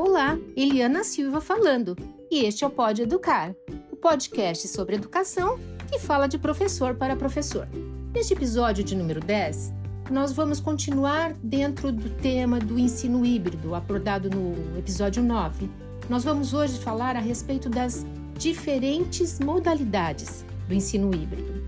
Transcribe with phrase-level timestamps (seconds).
[0.00, 1.96] Olá, Eliana Silva falando,
[2.30, 3.52] e este é o Pode Educar,
[3.90, 5.58] o podcast sobre educação
[5.90, 7.66] que fala de professor para professor.
[8.14, 9.74] Neste episódio de número 10,
[10.08, 15.68] nós vamos continuar dentro do tema do ensino híbrido, abordado no episódio 9.
[16.08, 18.06] Nós vamos hoje falar a respeito das
[18.38, 21.60] diferentes modalidades do ensino híbrido.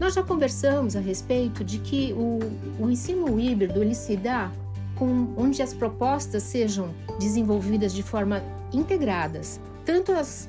[0.00, 2.40] Nós já conversamos a respeito de que o,
[2.82, 4.50] o ensino híbrido ele se dá
[4.98, 8.42] com, onde as propostas sejam desenvolvidas de forma
[8.72, 10.48] integradas, tanto as,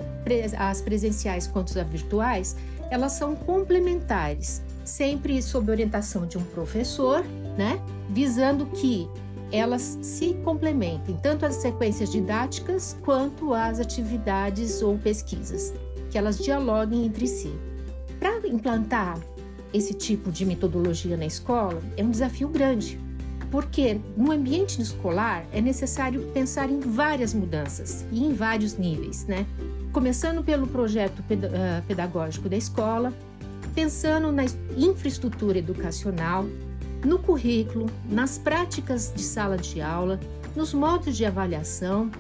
[0.58, 2.56] as presenciais quanto as virtuais,
[2.90, 7.24] elas são complementares, sempre sob orientação de um professor,
[7.58, 7.80] né,
[8.10, 9.08] visando que
[9.52, 15.74] elas se complementem, tanto as sequências didáticas quanto as atividades ou pesquisas,
[16.10, 17.54] que elas dialoguem entre si.
[18.20, 19.20] Para implantar
[19.74, 23.00] esse tipo de metodologia na escola é um desafio grande,
[23.52, 29.46] porque no ambiente escolar é necessário pensar em várias mudanças e em vários níveis, né?
[29.92, 33.14] Começando pelo projeto ah, pedagógico da escola,
[33.74, 34.44] pensando na
[34.76, 36.46] infraestrutura educacional,
[37.06, 40.20] no currículo, nas práticas de sala de aula,
[40.56, 42.12] nos modos de avaliação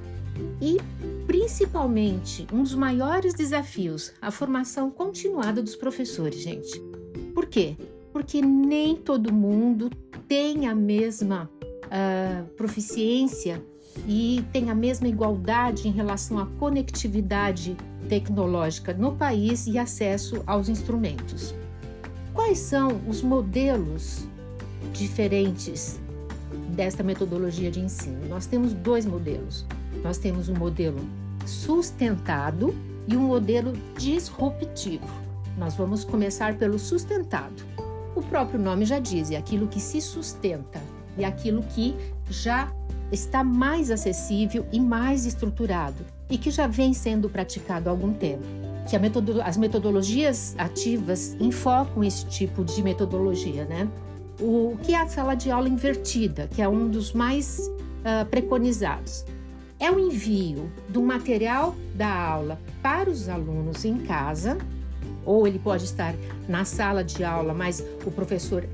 [0.62, 0.78] e,
[1.26, 6.80] principalmente, um dos maiores desafios, a formação continuada dos professores, gente.
[7.34, 7.76] Por quê?
[8.14, 9.90] Porque nem todo mundo
[10.28, 11.50] tem a mesma
[11.86, 13.62] uh, proficiência
[14.08, 17.76] e tem a mesma igualdade em relação à conectividade
[18.08, 21.54] tecnológica no país e acesso aos instrumentos.
[22.34, 24.28] Quais são os modelos
[24.94, 26.00] diferentes
[26.70, 28.28] desta metodologia de ensino?
[28.28, 29.66] Nós temos dois modelos.
[30.04, 31.00] Nós temos um modelo
[31.46, 32.76] sustentado
[33.08, 35.08] e um modelo disruptivo.
[35.58, 37.66] Nós vamos começar pelo sustentado.
[38.18, 40.82] O próprio nome já diz, é aquilo que se sustenta
[41.16, 41.96] e aquilo que
[42.32, 42.74] já
[43.12, 48.44] está mais acessível e mais estruturado e que já vem sendo praticado há algum tempo.
[48.90, 48.96] Que
[49.46, 53.88] as metodologias ativas enfocam esse tipo de metodologia, né?
[54.42, 59.26] O que é a sala de aula invertida, que é um dos mais uh, preconizados?
[59.80, 64.58] É o envio do material da aula para os alunos em casa
[65.28, 66.16] ou ele pode estar
[66.48, 68.68] na sala de aula, mas o professor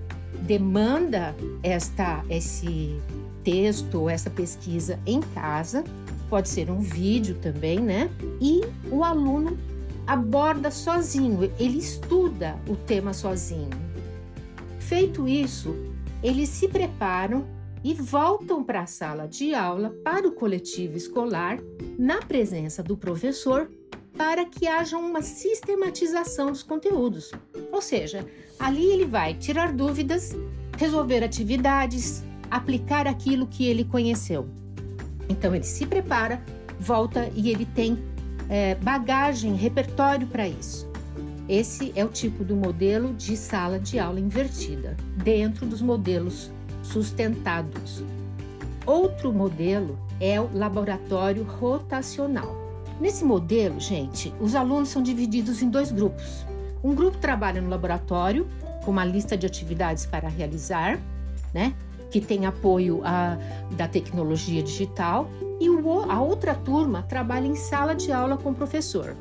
[0.44, 2.96] demanda esta esse
[3.44, 5.84] texto ou essa pesquisa em casa,
[6.30, 8.10] pode ser um vídeo também, né?
[8.40, 9.58] E o aluno
[10.08, 13.70] aborda sozinho, ele estuda o tema sozinho.
[14.80, 15.76] Feito isso,
[16.22, 17.46] eles se preparam
[17.84, 21.60] e voltam para a sala de aula para o coletivo escolar
[21.98, 23.70] na presença do professor
[24.18, 27.32] para que haja uma sistematização dos conteúdos.
[27.72, 28.26] Ou seja,
[28.60, 30.36] ali ele vai tirar dúvidas,
[30.78, 34.48] resolver atividades, aplicar aquilo que ele conheceu.
[35.28, 36.44] Então ele se prepara,
[36.80, 37.98] volta e ele tem
[38.50, 40.92] é, bagagem, repertório para isso.
[41.48, 46.52] Esse é o tipo do modelo de sala de aula invertida, dentro dos modelos
[46.82, 48.04] sustentados.
[48.86, 52.63] Outro modelo é o laboratório rotacional.
[53.00, 56.46] Nesse modelo, gente, os alunos são divididos em dois grupos.
[56.84, 58.48] Um grupo trabalha no laboratório,
[58.84, 61.00] com uma lista de atividades para realizar,
[61.54, 61.74] né?
[62.12, 63.38] Que tem apoio a,
[63.72, 68.56] da tecnologia digital, e o, a outra turma trabalha em sala de aula com o
[68.56, 69.16] professor.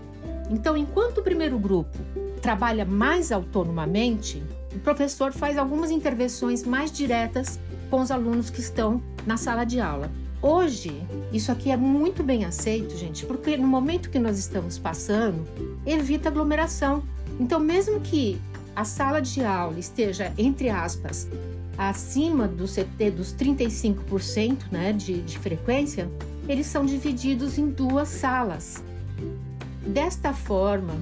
[0.51, 1.97] Então, enquanto o primeiro grupo
[2.41, 4.43] trabalha mais autonomamente,
[4.75, 7.59] o professor faz algumas intervenções mais diretas
[7.89, 10.11] com os alunos que estão na sala de aula.
[10.43, 10.91] Hoje,
[11.33, 15.47] isso aqui é muito bem aceito, gente, porque no momento que nós estamos passando,
[15.87, 17.05] evita aglomeração.
[17.39, 18.41] Então, mesmo que
[18.75, 21.29] a sala de aula esteja, entre aspas,
[21.79, 26.11] acima do CT dos 35% né, de, de frequência,
[26.49, 28.83] eles são divididos em duas salas.
[29.87, 30.95] Desta forma,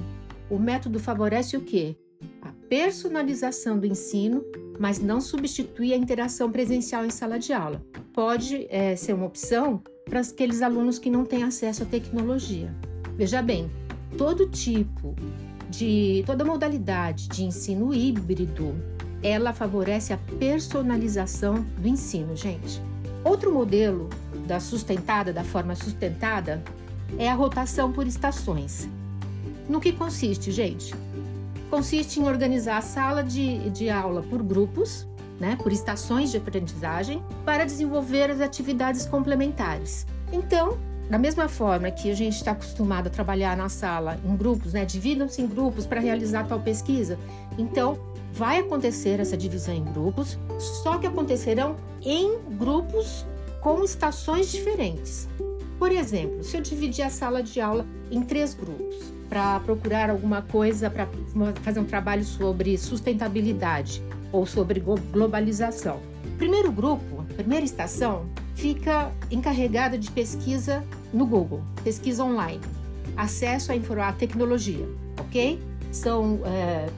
[0.51, 1.95] o método favorece o quê?
[2.43, 4.43] A personalização do ensino,
[4.79, 7.81] mas não substitui a interação presencial em sala de aula
[8.13, 12.73] pode é, ser uma opção para aqueles alunos que não têm acesso à tecnologia.
[13.15, 13.71] Veja bem,
[14.17, 15.15] todo tipo
[15.69, 18.75] de toda modalidade de ensino híbrido,
[19.23, 22.81] ela favorece a personalização do ensino, gente.
[23.23, 24.09] Outro modelo
[24.47, 26.61] da sustentada, da forma sustentada,
[27.17, 28.89] é a rotação por estações.
[29.69, 30.93] No que consiste, gente?
[31.71, 35.07] Consiste em organizar a sala de, de aula por grupos
[35.41, 40.05] né, por estações de aprendizagem, para desenvolver as atividades complementares.
[40.31, 40.77] Então,
[41.09, 44.85] da mesma forma que a gente está acostumado a trabalhar na sala em grupos, né,
[44.85, 47.17] dividam-se em grupos para realizar tal pesquisa,
[47.57, 47.97] então
[48.31, 50.37] vai acontecer essa divisão em grupos,
[50.83, 53.25] só que acontecerão em grupos
[53.59, 55.27] com estações diferentes.
[55.79, 60.41] Por exemplo, se eu dividir a sala de aula em três grupos para procurar alguma
[60.41, 61.07] coisa, para
[61.63, 66.01] fazer um trabalho sobre sustentabilidade ou sobre globalização.
[66.25, 68.25] O primeiro grupo, a primeira estação,
[68.55, 70.83] fica encarregada de pesquisa
[71.13, 72.59] no Google, pesquisa online,
[73.15, 73.75] acesso à
[74.11, 74.85] tecnologia,
[75.17, 75.63] ok?
[75.93, 76.89] São é,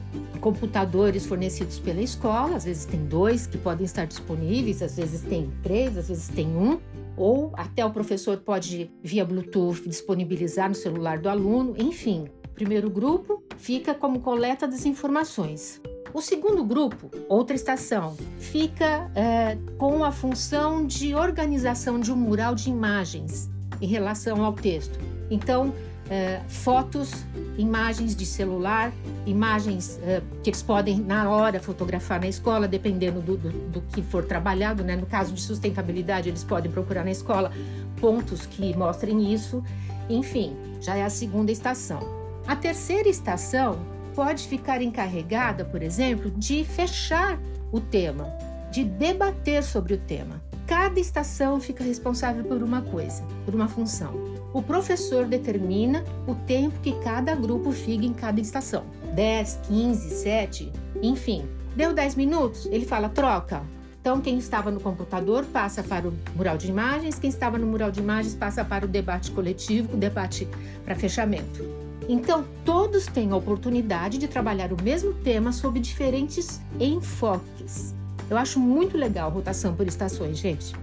[0.44, 5.50] computadores fornecidos pela escola, às vezes tem dois que podem estar disponíveis, às vezes tem
[5.62, 6.78] três, às vezes tem um,
[7.16, 12.26] ou até o professor pode, via Bluetooth, disponibilizar no celular do aluno, enfim.
[12.44, 15.80] O primeiro grupo fica como coleta das informações.
[16.12, 22.54] O segundo grupo, outra estação, fica é, com a função de organização de um mural
[22.54, 23.48] de imagens
[23.80, 24.98] em relação ao texto.
[25.30, 25.72] Então,
[26.10, 27.24] é, fotos,
[27.56, 28.92] imagens de celular,
[29.26, 34.02] imagens é, que eles podem, na hora, fotografar na escola, dependendo do, do, do, que
[34.02, 34.84] for trabalhado.
[34.84, 34.96] Né?
[34.96, 37.50] No caso de sustentabilidade, eles podem procurar na escola
[38.00, 39.62] pontos que mostrem isso.
[40.08, 42.00] Enfim, já é a segunda estação.
[42.46, 43.78] A terceira estação
[44.14, 47.38] pode ficar encarregada, por exemplo, de fechar
[47.72, 48.28] o tema,
[48.70, 50.40] de debater sobre o tema.
[50.66, 54.33] Cada estação fica responsável por uma coisa, por uma função.
[54.54, 58.84] O professor determina o tempo que cada grupo fica em cada estação.
[59.12, 60.72] 10, 15, 7,
[61.02, 61.44] enfim.
[61.74, 62.66] Deu 10 minutos?
[62.66, 63.62] Ele fala troca.
[64.00, 67.90] Então, quem estava no computador passa para o mural de imagens, quem estava no mural
[67.90, 70.46] de imagens passa para o debate coletivo, o debate
[70.84, 71.68] para fechamento.
[72.08, 77.92] Então, todos têm a oportunidade de trabalhar o mesmo tema sob diferentes enfoques.
[78.30, 80.76] Eu acho muito legal rotação por estações, gente.